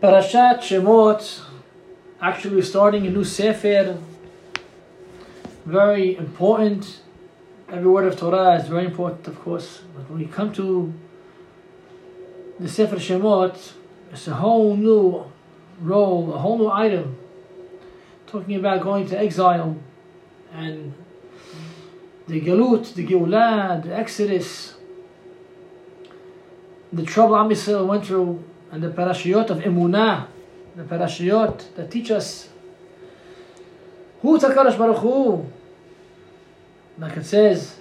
[0.00, 1.40] Parashat Shemot,
[2.22, 3.98] actually starting a new Sefer,
[5.66, 7.00] very important.
[7.68, 9.82] Every word of Torah is very important, of course.
[9.96, 10.94] But when you come to
[12.60, 13.72] the Sefer Shemot,
[14.12, 15.24] it's a whole new
[15.80, 17.18] role, a whole new item,
[18.28, 19.78] talking about going to exile
[20.52, 20.94] and
[22.28, 24.74] the Galut, the Geulah, the Exodus,
[26.92, 27.48] the trouble Am
[27.88, 30.26] went through and the parashiyot of emunah,
[30.76, 32.48] the parashiyot that teach us
[34.20, 35.46] who HaKadosh Baruch Hu.
[36.98, 37.78] Like it says,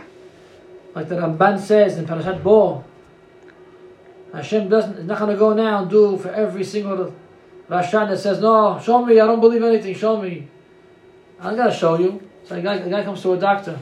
[0.94, 2.84] like the Ramban says in Parashat Bo,
[4.34, 7.14] Hashem doesn't, is not going to go now and do for every single
[7.70, 10.48] Rashan that says, no, show me, I don't believe anything, show me.
[11.40, 12.28] I'm going to show you.
[12.44, 13.80] So a guy, a guy comes to a doctor,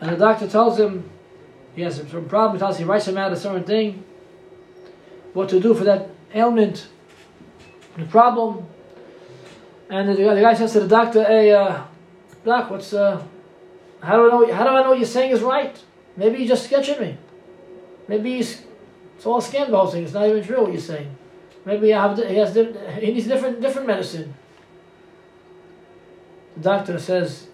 [0.00, 1.08] and the doctor tells him
[1.74, 4.04] he has some problem, he tells he writes him out a certain thing,
[5.34, 6.88] what to do for that ailment,
[7.96, 8.66] the problem.
[9.90, 11.82] And the, the guy says to the doctor, "Hey, uh,
[12.44, 13.22] doc, what's uh,
[14.00, 14.52] how do I know?
[14.52, 15.76] How do I know you're saying is right?
[16.16, 17.18] Maybe you're just sketching me.
[18.08, 18.62] Maybe it's
[19.24, 19.92] all scam.
[19.92, 20.04] Thing.
[20.04, 21.14] It's not even true what you're saying.
[21.64, 24.34] Maybe have, he has he needs different different medicine."
[26.56, 27.48] The doctor says,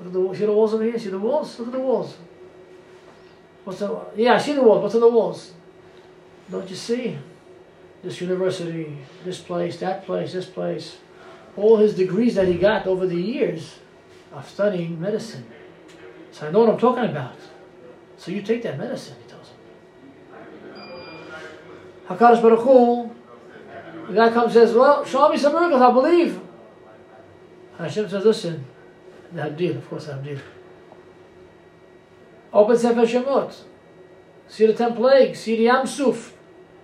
[0.00, 0.98] "Look at the see the walls over here.
[0.98, 1.58] See the walls.
[1.58, 2.16] Look at the walls.
[3.64, 4.06] What's the?
[4.16, 4.82] Yeah, I see the walls.
[4.82, 5.52] What's on the walls?
[6.50, 7.18] Don't you see?
[8.02, 10.98] This university, this place, that place, this place.
[11.56, 13.78] All his degrees that he got over the years
[14.32, 15.46] of studying medicine.
[16.32, 17.36] So I know what I'm talking about.
[18.16, 19.56] So you take that medicine, he tells him.
[22.08, 23.14] HaKadosh Baruch Hu,
[24.08, 26.40] the guy comes and says, well, show me some miracles, I'll believe.
[27.78, 28.64] And Hashem says, listen,
[29.32, 30.40] the Habdil, of course, Habdil.
[32.52, 33.54] Open Sefer Shemot.
[34.48, 35.40] See the ten plagues.
[35.40, 36.32] See the Yamsuf.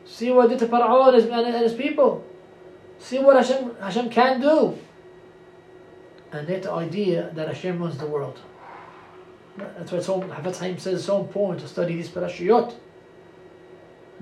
[0.04, 2.24] See what did to Paro and his, and, his people.
[2.98, 4.76] See what Hashem, Hashem can do.
[6.32, 8.38] And that idea that Hashem runs the world.
[9.56, 12.74] That's why it's so, Hafetz Chaim says it's so important to study these parashiyot.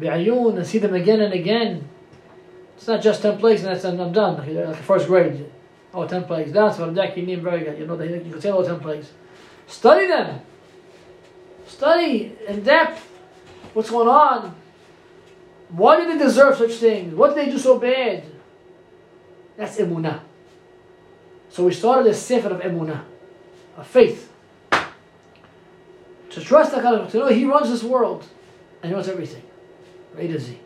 [0.01, 1.89] Bi'ayun and see them again and again.
[2.77, 4.39] It's not just 10 plagues and that's and I'm done.
[4.39, 5.51] Like, like first grade.
[5.93, 6.53] Oh, 10 plagues.
[6.53, 7.79] That's what I'm very good.
[7.79, 9.11] You know, you can say all 10 plagues.
[9.67, 10.41] Study them.
[11.67, 13.08] Study in depth
[13.75, 14.55] what's going on.
[15.71, 17.15] Why do they deserve such things?
[17.15, 18.25] What did they do so bad?
[19.56, 20.21] That's emunah.
[21.51, 23.03] So we started a sefer of emunah,
[23.77, 24.33] of faith.
[26.31, 28.25] To trust HaKadosh, to know He runs this world
[28.83, 29.43] and He knows everything,
[30.17, 30.59] A to Z.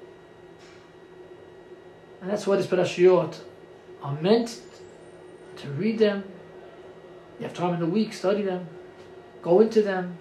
[2.21, 3.37] And that's why these parashiyot
[4.03, 4.61] are meant
[5.57, 6.25] to read them.
[7.39, 8.69] You have time in the week, study them,
[9.41, 10.19] go into them,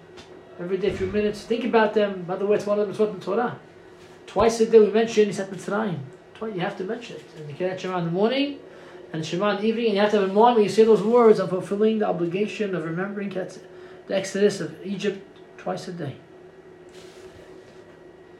[0.58, 1.42] every day, a few minutes.
[1.42, 2.22] Think about them.
[2.22, 3.58] By the way, it's one of the mitzvot in Torah.
[4.26, 5.98] Twice a day we mention Yetziat Mitzrayim.
[6.54, 7.24] You have to mention it.
[7.36, 8.58] And you can Shema in the morning
[9.12, 9.86] and Shema in the evening.
[9.86, 12.08] And you have to have in mind when you say those words of fulfilling the
[12.08, 13.60] obligation of remembering the
[14.10, 15.24] Exodus of Egypt
[15.56, 16.16] twice a day.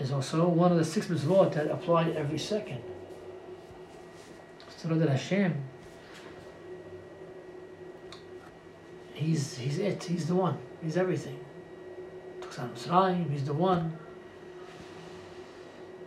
[0.00, 2.82] Is also one of the six mitzvot that apply every second.
[4.78, 5.54] So that Hashem,
[9.14, 10.02] He's He's it.
[10.02, 10.58] He's the one.
[10.82, 11.38] He's everything.
[12.56, 13.96] Mitzrayim, he's the one.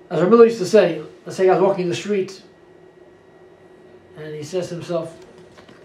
[0.09, 2.41] As Ramila used to say, let's say I was walking in the street
[4.17, 5.17] and he says to himself,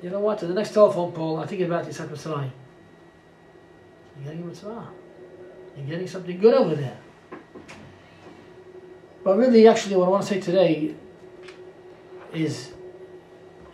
[0.02, 2.50] you know what, to the next telephone pole, I'm thinking about Yetziat Mitzrayim.
[4.16, 4.88] You're getting a mitzvah.
[5.76, 6.98] You're getting something good over there.
[9.24, 10.94] But really, actually, what I want to say today
[12.32, 12.72] is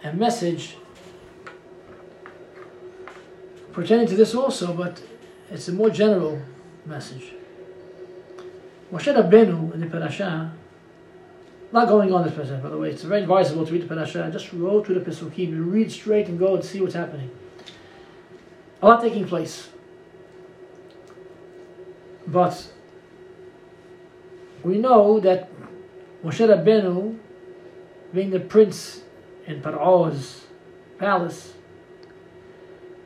[0.05, 0.77] a message
[3.73, 5.03] pertaining to this also, but
[5.51, 6.41] it's a more general
[6.87, 7.33] message.
[8.93, 10.53] Moshe Rabbeinu in the parasha,
[11.73, 14.31] not going on this parasha, by the way, it's very advisable to read the parasha.
[14.33, 17.31] Just go to the Pesukim, you read straight and go and see what's happening.
[18.83, 19.69] A lot taking place.
[22.27, 22.73] But
[24.63, 25.51] we know that
[26.25, 27.19] Moshe Rabbeinu,
[28.13, 29.03] being the prince
[29.47, 30.45] in Paro's
[30.99, 31.55] palace,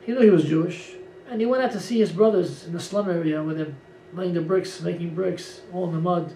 [0.03, 0.93] he knew he was Jewish.
[1.31, 3.77] And he went out to see his brothers in the slum area with him,
[4.13, 6.33] laying the bricks, making bricks, all in the mud.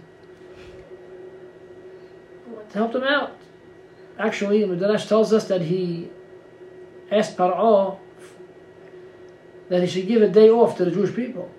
[2.70, 3.38] To help them out.
[4.18, 6.08] Actually, the Midrash tells us that he
[7.12, 8.00] asked Paro
[9.68, 11.52] that he should give a day off to the Jewish people.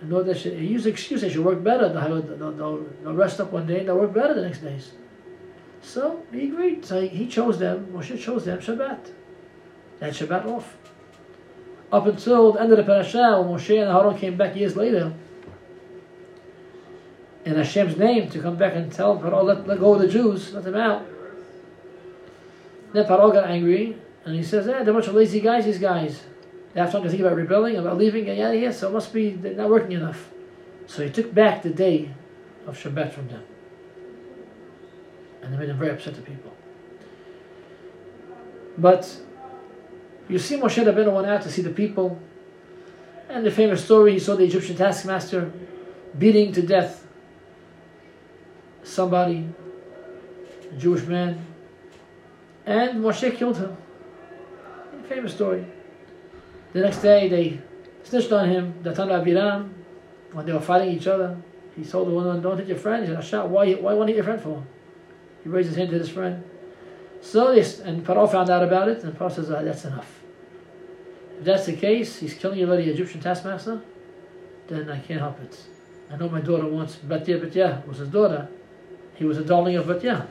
[0.00, 1.90] In they that he used the excuse they should work better.
[1.90, 4.92] They'll, they'll, they'll rest up one day and they'll work better the next days.
[5.82, 6.86] So he agreed.
[6.86, 9.10] So he chose them, Moshe chose them Shabbat.
[10.00, 10.78] Had Shabbat off
[11.94, 15.14] up until the end of the parasha, when Moshe and Aaron came back years later,
[17.44, 20.52] in Hashem's name to come back and tell Paro, let, let go of the Jews,
[20.52, 21.06] let them out.
[22.92, 25.78] Then Paro got angry and he says, eh, they're a bunch of lazy guys, these
[25.78, 26.24] guys.
[26.72, 29.54] They have to think about rebelling, about leaving, yeah, yeah, so it must be they're
[29.54, 30.30] not working enough.
[30.88, 32.10] So he took back the day
[32.66, 33.44] of Shabbat from them.
[35.42, 36.52] And they made them very upset to people.
[38.76, 39.16] But
[40.28, 42.18] you see Moshe Rabbeinu went out to see the people,
[43.28, 45.52] and the famous story, he saw the Egyptian taskmaster
[46.18, 47.06] beating to death
[48.82, 49.48] somebody,
[50.70, 51.44] a Jewish man,
[52.66, 53.76] and Moshe killed him.
[55.08, 55.66] Famous story.
[56.72, 57.60] The next day they
[58.04, 59.74] snitched on him, Datan Abiram,
[60.32, 61.36] when they were fighting each other.
[61.76, 63.06] He told the woman, don't hit your friend.
[63.06, 63.48] He said, shot.
[63.48, 64.64] why, why want to hit your friend for?
[65.42, 66.44] He raised his hand to his friend.
[67.24, 70.20] So this, and Paro found out about it, and Paro says, ah, that's enough.
[71.38, 73.82] If that's the case, he's killing your lady Egyptian taskmaster,
[74.68, 75.58] then I can't help it.
[76.10, 78.48] I know my daughter wants Batya Batya was his daughter.
[79.16, 80.26] He was a darling of Batya.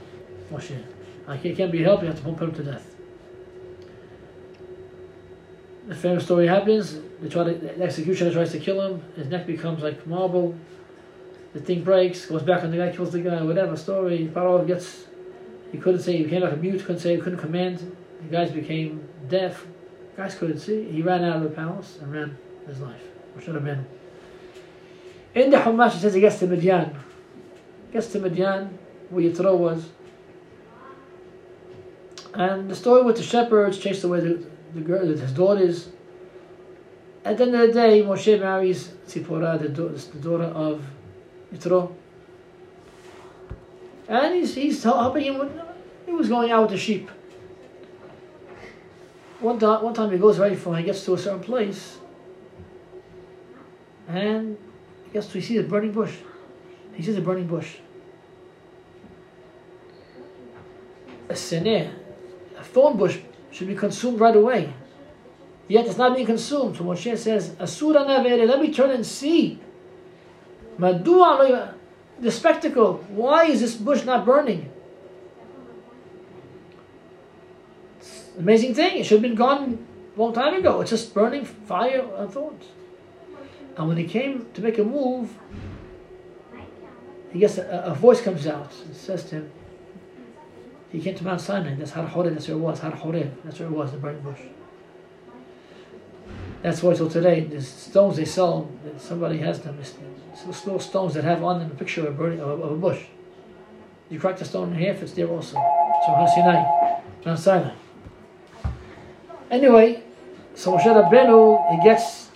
[0.51, 0.81] Moshe.
[1.27, 2.93] I can't be helped, you have to put him to death
[5.87, 6.97] the famous story happens.
[7.21, 9.03] They try to, the executioner tries to kill him.
[9.15, 10.55] His neck becomes like marble.
[11.53, 13.41] The thing breaks, goes back, and the guy kills the guy.
[13.41, 14.29] Whatever story.
[14.33, 15.05] Paro gets.
[15.73, 16.15] He couldn't say.
[16.15, 16.79] He became like a mute.
[16.79, 17.15] Couldn't say.
[17.15, 17.79] he Couldn't command.
[18.21, 19.65] The guys became deaf.
[20.15, 20.89] Guys couldn't see.
[20.89, 22.37] He ran out of the palace and ran
[22.67, 23.01] his life.
[23.35, 23.85] Or should have been.
[25.33, 26.95] In the Humash, it says he gets to Midian.
[27.91, 28.77] Gets to Midian,
[29.09, 29.89] where Yitro was.
[32.35, 35.89] And the story with the shepherds chased away the, the girl, his daughters.
[37.25, 40.83] At the end of the day, Moshe marries Tzipporah, the, the daughter of
[41.51, 41.93] Yitro.
[44.13, 45.59] And he's, he's helping him
[46.05, 47.09] he was going out with the sheep.
[49.39, 51.97] One time, one time he goes very far, he gets to a certain place,
[54.07, 54.55] and
[55.05, 56.13] he gets to, he sees a burning bush.
[56.93, 57.77] He sees a burning bush.
[61.29, 61.91] A sinner,
[62.55, 63.17] a thorn bush
[63.49, 64.71] should be consumed right away.
[65.67, 66.77] Yet it's not being consumed.
[66.77, 69.59] So Moshe says, Asura nevere, let me turn and see.
[70.77, 71.73] Madua
[72.19, 72.97] the spectacle.
[73.09, 74.71] Why is this bush not burning?
[78.37, 78.97] amazing thing.
[78.97, 80.81] It should have been gone a long time ago.
[80.81, 82.65] It's just burning fire and thorns.
[83.77, 85.37] And when he came to make a move,
[87.31, 89.51] he gets a, a voice comes out and says to him,
[90.91, 91.73] he came to Mount Sinai.
[91.73, 92.33] That's Har Horeb.
[92.33, 92.79] That's where it was.
[92.79, 93.35] Har Horeb.
[93.43, 93.91] That's where it was.
[93.91, 94.39] The burning bush.
[96.63, 99.77] That's why till today the stones they sell, somebody has them.
[99.79, 99.95] It's
[100.65, 103.03] little stones that have on them a picture of a, burning, of, a bush.
[104.09, 105.55] You crack the stone in half, it's there also.
[105.55, 107.73] So Har Sinai, Mount Sinai.
[109.51, 110.03] Anyway,
[110.55, 112.29] so Moshe Rabbeinu he gets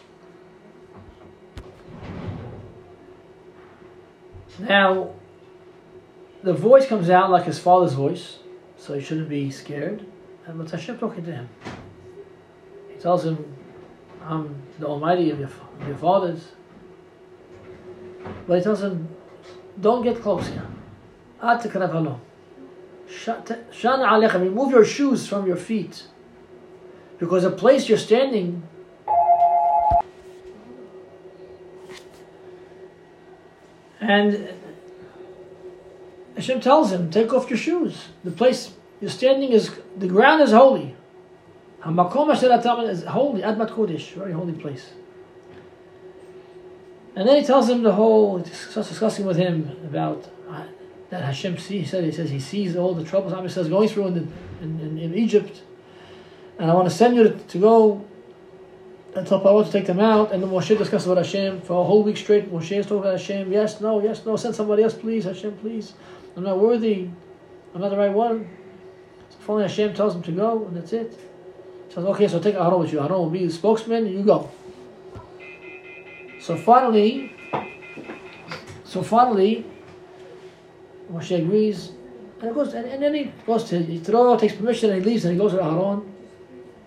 [4.59, 5.13] now
[6.43, 8.39] the voice comes out like his father's voice
[8.77, 10.05] so he shouldn't be scared.
[10.45, 11.49] And what's Hashem talking to him?
[12.89, 13.56] He tells him,
[14.23, 15.49] I'm the Almighty of your,
[15.85, 16.53] your fathers.
[18.45, 19.07] But he tells him,
[19.79, 20.67] don't get close here.
[21.41, 21.59] Shal
[23.99, 26.03] na'alecha, remove your shoes from your feet.
[27.19, 28.63] Because the place you're standing
[34.01, 34.49] and
[36.35, 38.09] Hashem tells him, take off your shoes.
[38.23, 40.96] The place you're standing is, the ground is holy.
[41.87, 44.91] Hamakom is holy, Admat Kodesh, very holy place.
[47.15, 50.63] And then he tells him the whole, starts discussing with him about uh,
[51.09, 53.87] that Hashem sees, he said, he says he sees all the troubles Hashem says going
[53.87, 54.27] through in, the,
[54.61, 55.61] in, in, in, Egypt.
[56.59, 58.05] And I want to send you to, to go
[59.15, 60.33] and tell Paro to take them out.
[60.33, 62.51] And then Moshe discusses with Hashem for a whole week straight.
[62.51, 63.51] Moshe is talking about Hashem.
[63.51, 64.35] Yes, no, yes, no.
[64.35, 65.23] Send somebody else, please.
[65.23, 65.93] Hashem, please.
[66.35, 67.09] I'm not worthy.
[67.73, 68.49] I'm not the right one.
[69.29, 71.17] So finally Hashem tells him to go, and that's it.
[71.89, 72.99] Says, okay, so take Aaron with you.
[72.99, 74.49] Aaron will be the spokesman, you go.
[76.39, 77.33] So finally,
[78.83, 79.65] so finally,
[81.11, 81.91] Moshe agrees,
[82.41, 85.33] and, goes, and, and then he goes to Yitro, takes permission, and he leaves, and
[85.33, 86.13] he goes to Aaron,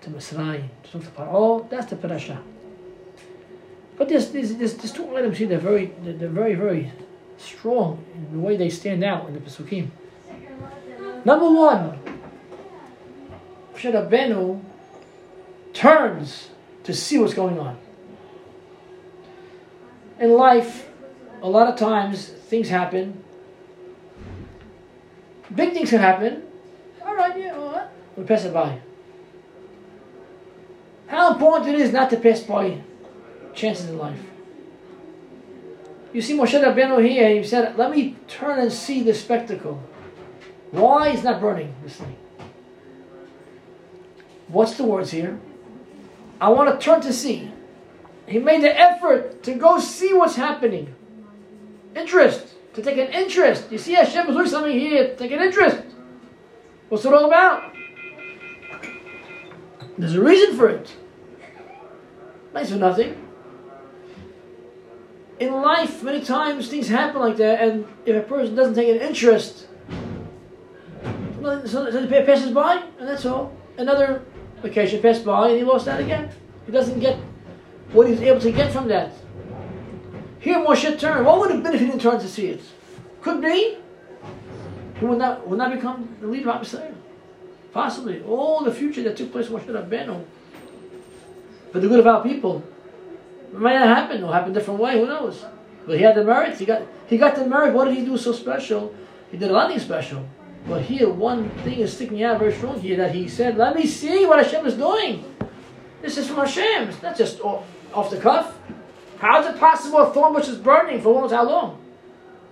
[0.02, 1.28] to Mitzrayim, to talk to Paro.
[1.32, 2.40] Oh, that's the parasha.
[3.96, 6.90] But there's, there's, there's, there's two items here that are very, they're very, very
[7.36, 9.88] strong in the way they stand out in the Pesukim.
[11.24, 11.98] Number one,
[13.74, 14.62] Moshe Benu
[15.72, 16.50] turns
[16.84, 17.78] to see what's going on.
[20.18, 20.88] In life,
[21.42, 23.22] a lot of times things happen.
[25.54, 26.42] Big things can happen.
[27.04, 27.88] All right, yeah, all right.
[28.16, 28.80] We pass it by.
[31.06, 32.82] How important it is not to pass by
[33.54, 34.20] chances in life.
[36.12, 39.82] You see Moshe Rabbeinu here, he said, let me turn and see the spectacle.
[40.70, 42.16] Why is not burning this thing?
[44.48, 45.38] What's the words here?
[46.40, 47.52] I want to turn to see.
[48.26, 50.94] He made the effort to go see what's happening.
[51.94, 52.54] Interest.
[52.74, 53.70] To take an interest.
[53.70, 55.14] You see Hashem is doing something here.
[55.16, 55.82] Take an interest.
[56.88, 57.72] What's it all about?
[59.98, 60.96] There's a reason for it.
[62.54, 63.26] Nice for nothing.
[65.38, 69.00] In life, many times things happen like that, and if a person doesn't take an
[69.00, 69.66] interest,
[71.66, 73.56] so it passes by, and that's all.
[73.78, 74.22] Another
[74.62, 76.30] occasion passed by, and he lost that again.
[76.66, 77.16] He doesn't get
[77.92, 79.12] what he's able to get from that.
[80.40, 81.26] Here Moshe turned.
[81.26, 82.62] What would have been if he didn't turn to see it?
[83.20, 83.76] Could be.
[84.98, 86.94] He would not, would not become the leader of Israel.
[87.72, 88.22] Possibly.
[88.22, 90.24] All the future that took place Moshe Rabbeinu.
[91.72, 92.64] For the good of our people.
[93.52, 95.44] It might not happen, or happen a different way, who knows?
[95.86, 96.58] But he had the merit.
[96.58, 97.74] He got he got the merit.
[97.74, 98.94] What did he do so special?
[99.30, 100.28] He did a lot of special.
[100.66, 103.86] But here, one thing is sticking out very strong here that he said, Let me
[103.86, 105.24] see what Hashem is doing.
[106.02, 106.88] This is from Hashem.
[106.88, 108.56] It's not just off the cuff.
[109.18, 111.78] How is it possible a thorn which is burning for knows how long?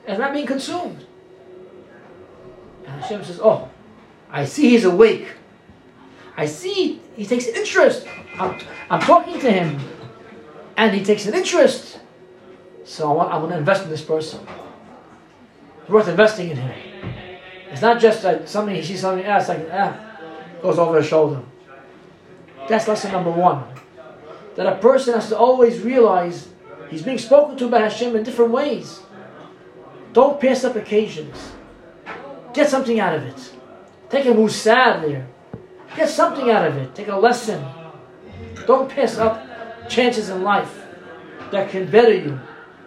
[0.07, 1.05] It's not being consumed.
[2.87, 3.69] And Hashem says, Oh,
[4.31, 5.29] I see he's awake.
[6.37, 8.07] I see he takes interest.
[8.39, 8.61] I'm,
[8.91, 9.81] I'm talking to him.
[10.77, 11.99] And he takes an interest.
[12.85, 14.41] So I want, I want to invest in this person.
[15.81, 16.98] It's worth investing in him.
[17.71, 19.97] It's not just like something he sees something else, like, ah,
[20.63, 21.43] goes over his shoulder.
[22.69, 23.65] That's lesson number one.
[24.57, 26.49] That a person has to always realize
[26.91, 29.01] he's being spoken to by Hashem in different ways.
[30.13, 31.53] Don't pass up occasions.
[32.55, 33.53] Get something out of it.
[34.11, 35.29] Take a mussar there.
[35.97, 36.95] Get something out of it.
[36.95, 37.65] Take a lesson.
[38.67, 40.85] Don't pass up chances in life
[41.51, 42.39] that can better you,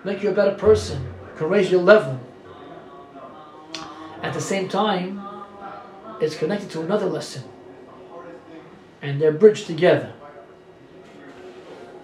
[0.03, 2.19] make you a better person, can raise your level.
[4.21, 5.21] At the same time,
[6.19, 7.43] it's connected to another lesson
[9.01, 10.13] and they're bridged together.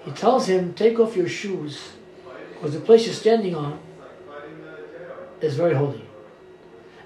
[0.04, 1.92] He tells him, Take off your shoes,
[2.54, 3.80] because the place you're standing on
[5.42, 6.04] is very holy.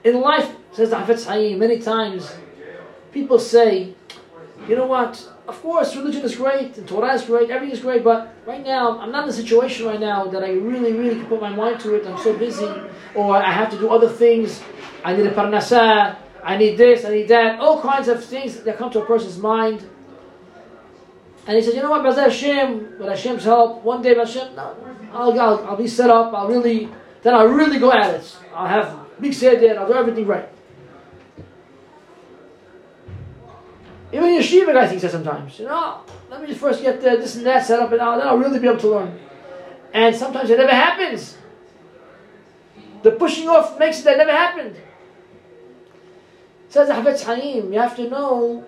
[0.03, 2.33] In life, says the Hafetz many times
[3.11, 3.93] people say,
[4.67, 5.27] You know what?
[5.47, 8.99] Of course, religion is great, and Torah is great, everything is great, but right now,
[8.99, 11.81] I'm not in a situation right now that I really, really can put my mind
[11.81, 12.07] to it.
[12.07, 12.71] I'm so busy,
[13.15, 14.61] or I have to do other things.
[15.03, 18.77] I need a parnasah, I need this, I need that, all kinds of things that
[18.77, 19.87] come to a person's mind.
[21.47, 24.75] And he said, you know what, B'ezrat Hashem, with Hashem's help, one day Hashem, no,
[25.11, 26.89] I'll, I'll, I'll, be set up, I'll really,
[27.23, 28.37] then I'll really go at it.
[28.53, 30.47] I'll have big seder, I'll do everything right.
[34.13, 35.57] Even yeshiva guys think that sometimes.
[35.57, 38.17] You know, let me just first get the, this and that set up, and I'll,
[38.19, 39.19] then I'll really be able to learn.
[39.93, 41.37] And sometimes it never happens.
[43.03, 44.75] The pushing off makes it that never happened.
[46.71, 48.63] Says Hafetz Haim, you have to know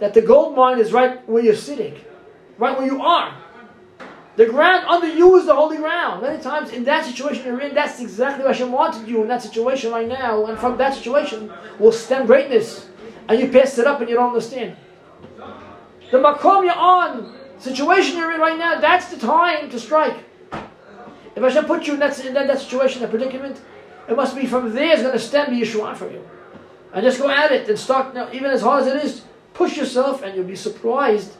[0.00, 1.98] that the gold mine is right where you're sitting,
[2.58, 3.34] right where you are.
[4.36, 6.20] The ground under you is the holy ground.
[6.20, 9.40] Many times in that situation you're in, that's exactly what Hashem wanted you in that
[9.40, 10.44] situation right now.
[10.44, 12.90] And from that situation will stem greatness.
[13.30, 14.76] And you pass it up and you don't understand.
[16.10, 20.18] The makom you're on, situation you're in right now, that's the time to strike.
[21.34, 23.58] If Hashem put you in that, in that, that situation, that predicament,
[24.06, 26.28] it must be from there it's going to stem the Yeshua for you.
[26.92, 29.22] And just go at it and start, now, even as hard as it is,
[29.54, 31.34] push yourself and you'll be surprised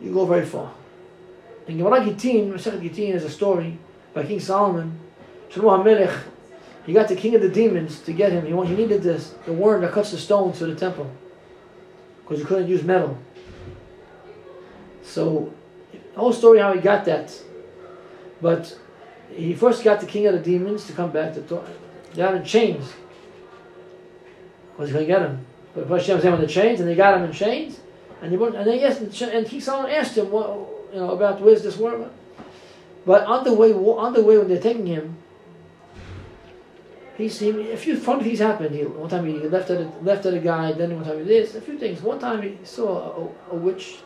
[0.00, 0.72] you go very far.
[1.66, 3.78] In Gemara Gittin, Masechet Gittin is a story
[4.14, 4.98] by King Solomon.
[5.50, 6.22] Shlomo HaMelech,
[6.86, 8.46] he got the king of the demons to get him.
[8.46, 11.10] He, he needed this, the worm that cuts the stones for the temple.
[12.22, 13.18] Because he couldn't use metal.
[15.02, 15.52] So,
[15.92, 17.36] the whole story how he got that.
[18.40, 18.78] But
[19.30, 21.64] he first got the king of the demons to come back to
[22.16, 22.92] had in chains
[24.80, 25.46] was going to get him.
[25.74, 27.80] But Hashem was him in the chains, and they got him in chains.
[28.22, 30.48] And, he went, and then yes, and King Solomon asked him, what,
[30.92, 32.10] you know, about where's this worm?
[33.06, 35.16] But on the way, on the way when they're taking him,
[37.16, 38.74] he seen a few funny things happened.
[38.74, 40.72] He, one time he left at a, left at a guy.
[40.72, 41.54] Then one time he this.
[41.54, 42.00] A few things.
[42.02, 43.98] One time he saw a, a, witch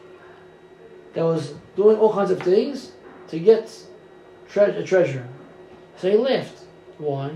[1.14, 2.92] that was doing all kinds of things
[3.28, 3.72] to get
[4.48, 5.28] tre- a treasure.
[5.96, 6.64] So he left.
[6.98, 7.30] Why?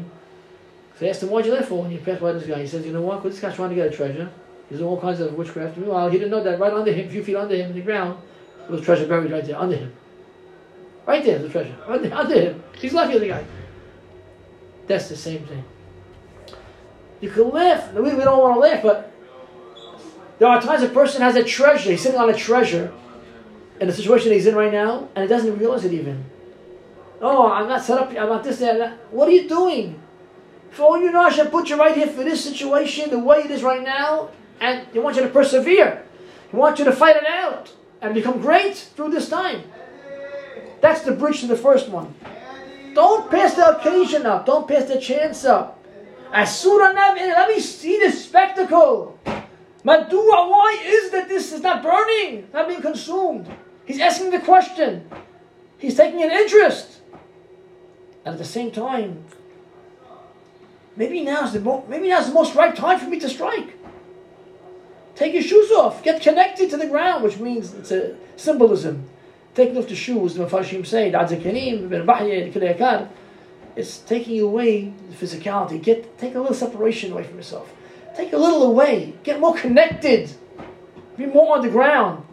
[1.01, 2.61] I asked him, why'd you left for when he passed by this guy?
[2.61, 4.31] He says, you know what, this guy's trying to get a treasure.
[4.69, 5.77] He's doing all kinds of witchcraft.
[5.77, 7.83] Meanwhile, he didn't know that right under him, a few feet under him in the
[7.83, 8.21] ground,
[8.69, 9.93] was treasure buried right there, under him.
[11.07, 11.75] Right there, the treasure.
[11.87, 12.63] Under, under him.
[12.77, 13.45] He's lucky, the guy.
[14.87, 15.65] That's the same thing.
[17.21, 17.93] You can laugh.
[17.95, 19.13] We, we don't want to laugh, but
[20.39, 21.91] there are times a person has a treasure.
[21.91, 22.93] He's sitting on a treasure
[23.81, 26.25] in the situation he's in right now, and he doesn't realize it even.
[27.21, 28.99] Oh, I'm not set up, I'm not this, that, that.
[29.11, 30.01] What are you doing?
[30.71, 33.39] For all you know, I should put you right here for this situation, the way
[33.39, 36.05] it is right now, and He wants you to persevere.
[36.51, 39.65] He wants you to fight it out and become great through this time.
[40.81, 42.15] That's the bridge to the first one.
[42.95, 44.47] Don't pass the occasion up.
[44.47, 45.79] Don't pass the chance up.
[46.33, 49.19] Asura let me see the spectacle.
[49.85, 53.49] Madua, why is that this is not burning, not being consumed?
[53.87, 55.09] He's asking the question.
[55.79, 57.01] He's taking an interest.
[58.25, 59.25] And at the same time,
[60.99, 63.79] maybe now's the mo- maybe now's the most right time for me to strike.
[65.15, 66.03] Take your shoes off.
[66.03, 69.09] Get connected to the ground, which means it's a symbolism.
[69.55, 71.11] Taking off the shoes, the Mefarshim say,
[73.79, 75.83] it's taking away the physicality.
[75.83, 77.73] Get take a little separation away from yourself.
[78.17, 79.15] Take a little away.
[79.23, 80.31] Get more connected.
[81.17, 82.25] Be more on the ground.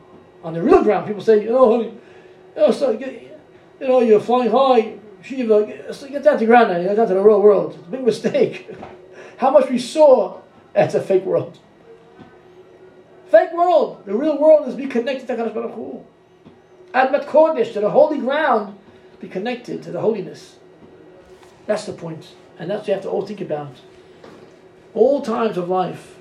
[0.43, 1.07] On the real ground.
[1.07, 1.91] People say, oh, oh, you know,
[2.55, 3.29] you know, so you
[3.79, 4.93] know you're flying high.
[5.25, 5.65] Shiva,
[6.09, 6.83] get down to ground now.
[6.83, 7.73] Get down to the real world.
[7.73, 8.69] It's a big mistake.
[9.37, 10.41] How much we saw,
[10.73, 11.57] that's a fake world.
[13.31, 14.05] Fake world.
[14.05, 16.05] The real world is be connected to Hakadosh Baruch Hu.
[16.93, 18.77] Admat Kodesh, to the holy ground,
[19.19, 20.57] be connected to the holiness.
[21.65, 22.35] That's the point.
[22.59, 23.75] And that's what you have to all think about.
[24.93, 26.17] All times of life,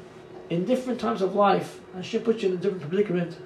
[0.48, 3.36] in different times of life, Hashem puts you in a different predicament.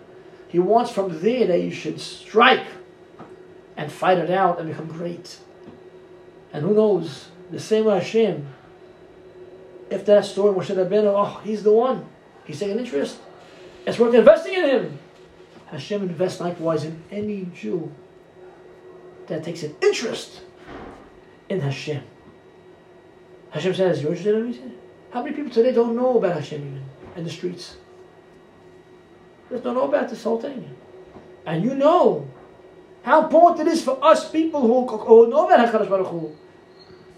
[0.47, 2.67] He wants from there that you should strike
[3.77, 5.38] and fight it out and become great.
[6.52, 8.47] And who knows, the same Hashem,
[9.90, 12.07] if that story Moshe Rabbeinu, oh, he's the one.
[12.45, 13.19] He's taking interest.
[13.87, 14.99] It's worth investing in him.
[15.67, 17.93] Hashem invests likewise in any Jew
[19.26, 20.40] that takes an interest
[21.49, 22.02] in Hashem.
[23.50, 24.61] Hashem says, You're interested in me?
[25.11, 26.85] How many people today don't know about Hashem even
[27.17, 27.76] in the streets?
[29.50, 30.75] They don't know about this whole thing.
[31.47, 32.28] And you know
[33.09, 36.37] how important it is for us people who, who know about HaKadosh Baruch Hu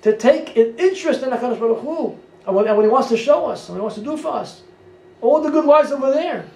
[0.03, 2.17] to take an interest in HaKadosh Baruch Hu
[2.47, 4.17] and what, and what He wants to show us and what He wants to do
[4.17, 4.63] for us.
[5.21, 6.47] All the good lives over there.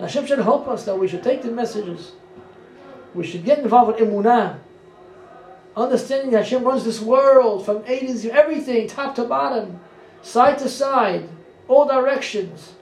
[0.00, 2.12] Hashem should help us that we should take the messages.
[3.14, 4.58] We should get involved with Emunah.
[5.76, 9.78] Understanding that Hashem runs this world from A to Z, everything, top to bottom,
[10.22, 11.28] side to side,
[11.68, 12.72] all directions.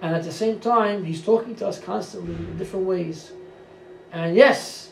[0.00, 3.32] And at the same time, He's talking to us constantly in different ways.
[4.12, 4.90] And yes,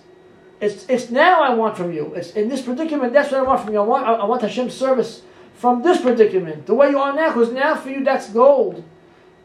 [0.61, 2.15] it's, it's now I want from you.
[2.15, 3.81] It's in this predicament, that's what I want from you.
[3.81, 5.23] I want, I, want Hashem's service
[5.55, 6.67] from this predicament.
[6.67, 8.85] The way you are now, because now for you that's gold.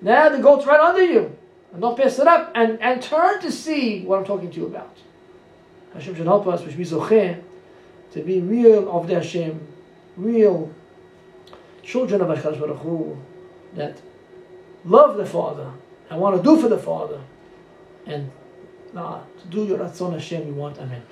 [0.01, 1.35] Now the gold's right under you.
[1.71, 4.65] And don't pass it up and, and turn to see what I'm talking to you
[4.65, 4.97] about.
[5.93, 7.41] Hashem should help us, which zocheh,
[8.11, 9.59] to be real of the Hashem,
[10.17, 10.73] real
[11.83, 13.17] children of HaKadosh
[13.75, 14.01] that
[14.85, 15.71] love the Father
[16.09, 17.21] and want to do for the Father,
[18.05, 18.31] and
[18.93, 20.77] to do your Ratzon Hashem we want.
[20.77, 21.03] Amen.